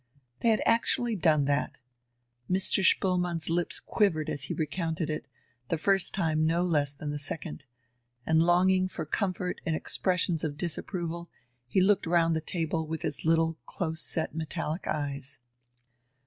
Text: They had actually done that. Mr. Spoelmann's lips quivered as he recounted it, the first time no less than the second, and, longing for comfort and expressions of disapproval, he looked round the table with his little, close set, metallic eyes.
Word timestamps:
They 0.39 0.49
had 0.49 0.63
actually 0.65 1.15
done 1.15 1.45
that. 1.45 1.77
Mr. 2.49 2.83
Spoelmann's 2.83 3.51
lips 3.51 3.79
quivered 3.79 4.31
as 4.31 4.45
he 4.45 4.53
recounted 4.55 5.11
it, 5.11 5.27
the 5.69 5.77
first 5.77 6.11
time 6.11 6.43
no 6.47 6.63
less 6.63 6.95
than 6.95 7.11
the 7.11 7.19
second, 7.19 7.65
and, 8.25 8.41
longing 8.41 8.87
for 8.87 9.05
comfort 9.05 9.61
and 9.63 9.75
expressions 9.75 10.43
of 10.43 10.57
disapproval, 10.57 11.29
he 11.67 11.81
looked 11.81 12.07
round 12.07 12.35
the 12.35 12.41
table 12.41 12.87
with 12.87 13.03
his 13.03 13.25
little, 13.25 13.59
close 13.67 14.01
set, 14.01 14.33
metallic 14.33 14.87
eyes. 14.87 15.37